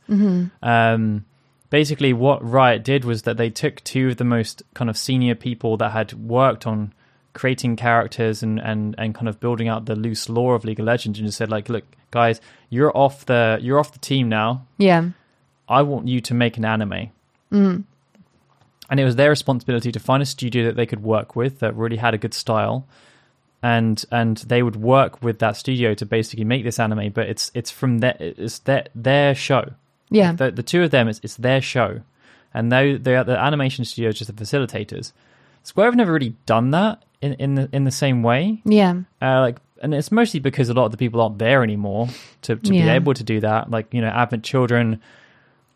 [0.63, 1.25] Um,
[1.71, 5.35] basically, what Riot did was that they took two of the most kind of senior
[5.35, 6.93] people that had worked on
[7.33, 10.87] creating characters and, and, and kind of building out the loose lore of League of
[10.87, 14.67] Legends and just said like, look, guys, you're off the you're off the team now.
[14.79, 15.11] yeah
[15.69, 17.11] I want you to make an anime.
[18.91, 21.75] And it was their responsibility to find a studio that they could work with that
[21.77, 22.87] really had a good style,
[23.63, 27.13] and and they would work with that studio to basically make this anime.
[27.13, 29.73] But it's it's from their it's their their show.
[30.11, 32.01] yeah The the two of them it's it's their show,
[32.53, 35.13] and they they are the animation studio is just the facilitators.
[35.63, 38.61] Square have never really done that in in the in the same way.
[38.65, 42.09] yeah Uh, like, and it's mostly because a lot of the people aren't there anymore
[42.43, 43.71] to, to be able to do that.
[43.71, 45.01] Like, you know, Advent Children,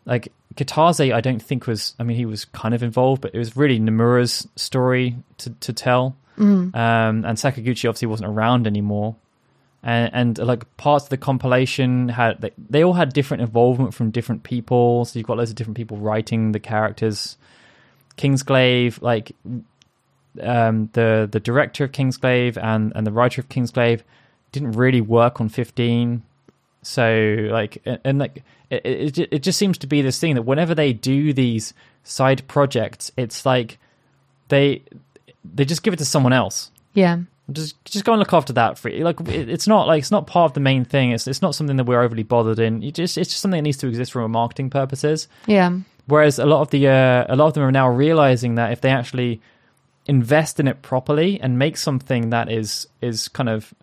[0.05, 1.95] like Katase, I don't think was.
[1.99, 5.73] I mean, he was kind of involved, but it was really Nomura's story to to
[5.73, 6.15] tell.
[6.75, 9.15] Um, and Sakaguchi obviously wasn't around anymore.
[9.83, 14.11] And, and like parts of the compilation had they, they all had different involvement from
[14.11, 15.05] different people.
[15.05, 17.37] So you've got loads of different people writing the characters.
[18.17, 19.33] Kingsglaive, like
[20.41, 24.01] um, the the director of Kingsglaive and and the writer of Kingsglaive
[24.51, 26.23] didn't really work on 15
[26.81, 30.43] so like and, and like it, it it just seems to be this thing that
[30.43, 33.77] whenever they do these side projects it's like
[34.49, 34.83] they
[35.53, 36.71] they just give it to someone else.
[36.93, 37.19] Yeah.
[37.51, 40.25] Just just go and look after that for like it, it's not like it's not
[40.25, 41.11] part of the main thing.
[41.11, 42.81] It's it's not something that we're overly bothered in.
[42.81, 45.27] You just it's just something that needs to exist from a marketing purposes.
[45.45, 45.77] Yeah.
[46.07, 48.81] Whereas a lot of the uh, a lot of them are now realizing that if
[48.81, 49.41] they actually
[50.07, 53.73] invest in it properly and make something that is is kind of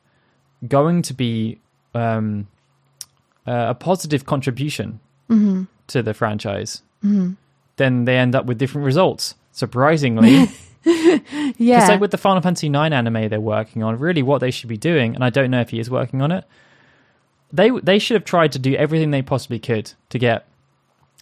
[0.67, 1.59] going to be
[1.95, 2.49] um,
[3.47, 5.65] uh, a positive contribution mm-hmm.
[5.89, 7.33] to the franchise, mm-hmm.
[7.77, 9.35] then they end up with different results.
[9.53, 10.49] Surprisingly,
[10.85, 13.99] yeah it's like with the Final Fantasy IX anime they're working on.
[13.99, 16.33] Really, what they should be doing, and I don't know if he is working on
[16.33, 16.45] it.
[17.53, 20.47] They they should have tried to do everything they possibly could to get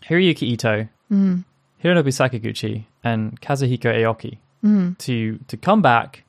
[0.08, 1.40] Hiroyuki Ito, mm-hmm.
[1.82, 6.24] Hironobu Sakaguchi, and Kazuhiko Aoki to to come back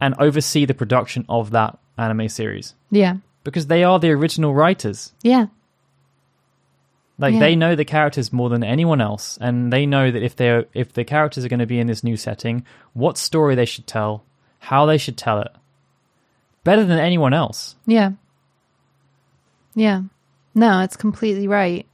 [0.00, 3.16] and oversee the production of that anime series yeah
[3.50, 5.12] because they are the original writers.
[5.22, 5.46] yeah
[7.18, 7.40] Like Yeah.
[7.40, 10.92] they know the characters more than anyone else, and they know that if they're if
[10.92, 14.22] the characters are going to be in this new setting, what story they should tell,
[14.58, 15.52] how they should tell it,
[16.64, 17.76] better than anyone else.
[17.86, 18.10] Yeah.
[19.74, 20.02] Yeah.
[20.54, 21.86] No, it's completely right.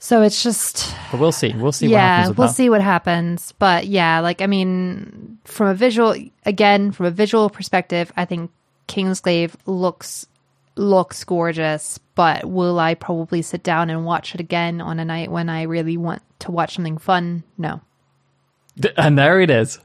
[0.00, 1.52] So it's just But we'll see.
[1.52, 2.54] We'll see what yeah, we'll that.
[2.54, 3.52] see what happens.
[3.58, 6.14] But yeah, like I mean, from a visual
[6.46, 8.50] again, from a visual perspective, I think
[8.88, 10.26] Kingsglaive looks
[10.76, 11.98] looks gorgeous.
[12.14, 15.62] But will I probably sit down and watch it again on a night when I
[15.62, 17.44] really want to watch something fun?
[17.56, 17.80] No.
[18.96, 19.78] And there it is.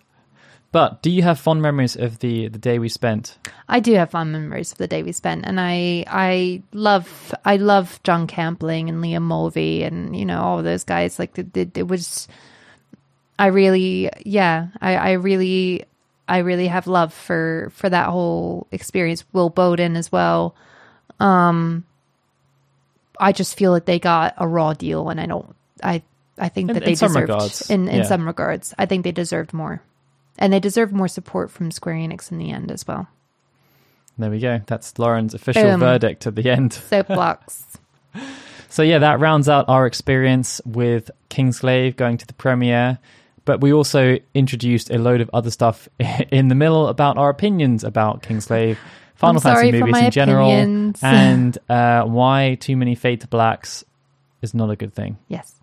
[0.74, 3.38] But do you have fond memories of the the day we spent?
[3.70, 7.58] I do have fond memories of the day we spent, and I I love I
[7.58, 11.20] love Jon Campling and Liam Mulvey and you know all those guys.
[11.20, 12.28] Like it, it, it was,
[13.38, 15.86] I really yeah I I really
[16.28, 19.24] I really have love for for that whole experience.
[19.34, 20.56] Will Bowden as well.
[21.20, 21.86] Um,
[23.20, 26.02] I just feel that they got a raw deal, and I don't I
[26.38, 28.04] I think In- that they deserved regards, in in yeah.
[28.04, 28.74] some regards.
[28.78, 29.82] I think they deserved more.
[30.40, 33.08] And they deserved more support from Square Enix in the end as well.
[34.18, 34.62] There we go.
[34.66, 35.80] That's Lauren's official Boom.
[35.80, 36.74] verdict at the end.
[36.90, 37.78] Soapbox.
[38.70, 42.98] So yeah, that rounds out our experience with Kingsglaive going to the premiere.
[43.46, 45.90] But we also introduced a load of other stuff
[46.32, 48.78] in the middle about our opinions about Kingsglaive,
[49.16, 51.00] Final Fantasy movies in general, opinions.
[51.04, 53.84] and uh, why too many fade to blacks
[54.42, 55.18] is not a good thing.
[55.28, 55.60] yes.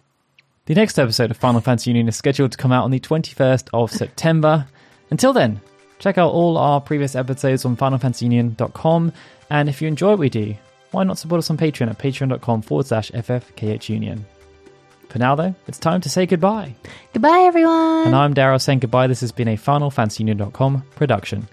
[0.67, 3.71] The next episode of Final Fantasy Union is scheduled to come out on the 21st
[3.75, 4.69] of September.
[5.11, 5.61] Until then,
[5.99, 9.13] check out all our previous episodes on FinalFantasyUnion.com.
[9.51, 10.55] And if you enjoy what we do,
[10.93, 14.21] why not support us on Patreon at patreon.com forward slash FFKHUnion.
[15.11, 16.75] For now, though, it's time to say goodbye.
[17.13, 18.07] Goodbye, everyone.
[18.07, 19.09] And I'm Daryl saying goodbye.
[19.09, 21.49] This has been a FinalFantasyUnion.com production.